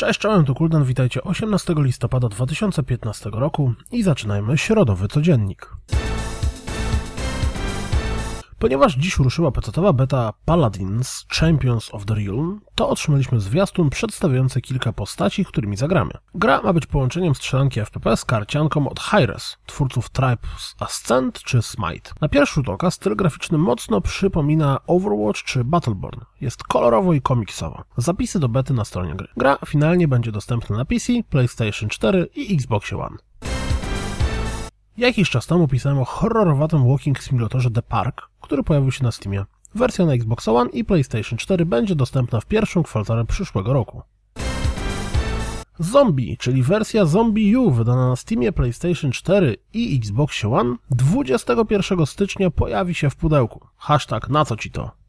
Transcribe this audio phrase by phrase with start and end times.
[0.00, 5.76] Cześć, czołem, tu Kuldan, witajcie 18 listopada 2015 roku i zaczynajmy środowy codziennik.
[8.60, 14.92] Ponieważ dziś ruszyła pecetowa beta Paladins Champions of the Realm, to otrzymaliśmy zwiastun przedstawiający kilka
[14.92, 16.10] postaci, którymi zagramy.
[16.34, 22.10] Gra ma być połączeniem strzelanki FPP z karcianką od Hi-Res, twórców Tribes Ascent czy Smite.
[22.20, 26.20] Na pierwszy rzut oka styl graficzny mocno przypomina Overwatch czy Battleborn.
[26.40, 27.84] Jest kolorowo i komiksowo.
[27.96, 29.28] Zapisy do bety na stronie gry.
[29.36, 33.16] Gra finalnie będzie dostępna na PC, PlayStation 4 i Xbox One.
[35.00, 39.44] Jakiś czas temu pisałem o horrorowatym walking simulatorze The Park, który pojawił się na Steamie.
[39.74, 44.02] Wersja na Xbox One i PlayStation 4 będzie dostępna w pierwszym kwartale przyszłego roku.
[45.78, 52.50] Zombie, czyli wersja Zombie U wydana na Steamie, PlayStation 4 i Xbox One 21 stycznia
[52.50, 53.66] pojawi się w pudełku.
[53.76, 54.99] Hashtag na co ci to?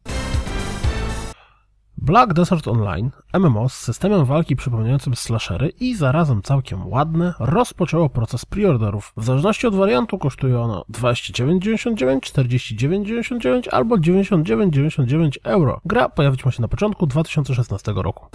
[2.04, 8.44] Black Desert Online, MMO z systemem walki przypominającym slashery i zarazem całkiem ładne, rozpoczęło proces
[8.44, 9.12] preorderów.
[9.16, 15.80] W zależności od wariantu kosztuje ono 29,99, 49,99 albo 99,99 euro.
[15.84, 18.26] Gra pojawić ma się na początku 2016 roku.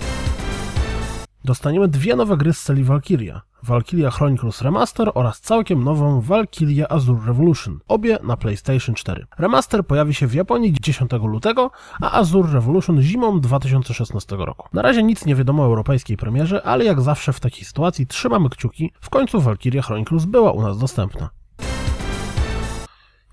[1.48, 3.42] Dostaniemy dwie nowe gry z serii Valkyria.
[3.64, 9.26] Valkyria Chronicles Remaster oraz całkiem nową Valkyria Azure Revolution, obie na PlayStation 4.
[9.38, 14.68] Remaster pojawi się w Japonii 10 lutego, a Azure Revolution zimą 2016 roku.
[14.74, 18.50] Na razie nic nie wiadomo o europejskiej premierze, ale jak zawsze w takiej sytuacji trzymamy
[18.50, 21.30] kciuki, w końcu Valkyria Chronicles była u nas dostępna.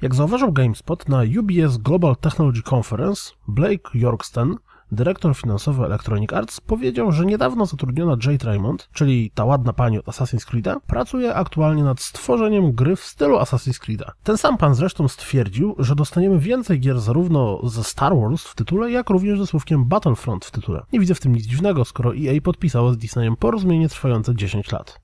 [0.02, 4.56] Jak zauważył GameSpot na UBS Global Technology Conference, Blake Yorkston
[4.92, 10.06] dyrektor finansowy Electronic Arts, powiedział, że niedawno zatrudniona Jade Raymond, czyli ta ładna pani od
[10.06, 14.10] Assassin's Creed'a, pracuje aktualnie nad stworzeniem gry w stylu Assassin's Creed'a.
[14.22, 18.90] Ten sam pan zresztą stwierdził, że dostaniemy więcej gier zarówno ze Star Wars w tytule,
[18.90, 20.82] jak również ze słówkiem Battlefront w tytule.
[20.92, 25.00] Nie widzę w tym nic dziwnego, skoro EA podpisało z Disneyem porozumienie trwające 10 lat.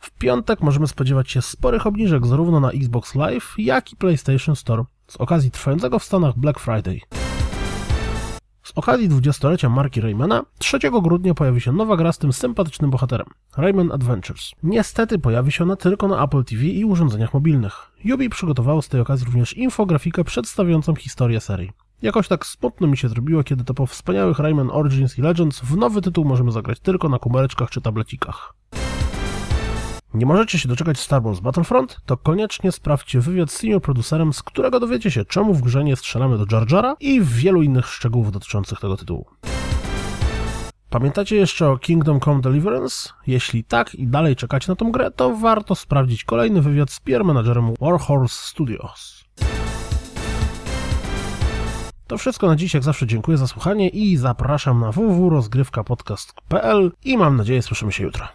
[0.00, 4.84] W piątek możemy spodziewać się sporych obniżek zarówno na Xbox Live, jak i PlayStation Store
[5.08, 7.00] z okazji trwającego w Stanach Black Friday.
[8.68, 13.26] Z okazji dwudziestolecia marki Raymana 3 grudnia pojawi się nowa gra z tym sympatycznym bohaterem
[13.56, 14.52] Rayman Adventures.
[14.62, 17.90] Niestety pojawi się ona tylko na Apple TV i urządzeniach mobilnych.
[18.04, 21.70] Yubi przygotowało z tej okazji również infografikę przedstawiającą historię serii.
[22.02, 25.76] Jakoś tak smutno mi się zrobiło, kiedy to po wspaniałych Rayman Origins i Legends w
[25.76, 28.54] nowy tytuł możemy zagrać tylko na kumereczkach czy tablecikach.
[30.14, 31.96] Nie możecie się doczekać Star Wars Battlefront?
[32.06, 35.96] To koniecznie sprawdźcie wywiad z senior producerem, z którego dowiecie się, czemu w grze nie
[35.96, 39.26] strzelamy do Jar Jara i wielu innych szczegółów dotyczących tego tytułu.
[40.90, 43.08] Pamiętacie jeszcze o Kingdom Come Deliverance?
[43.26, 47.24] Jeśli tak i dalej czekacie na tą grę, to warto sprawdzić kolejny wywiad z PR
[47.24, 49.24] managerem Warhorse Studios.
[52.06, 57.36] To wszystko na dziś, jak zawsze dziękuję za słuchanie i zapraszam na www.rozgrywkapodcast.pl i mam
[57.36, 58.28] nadzieję słyszymy się jutro.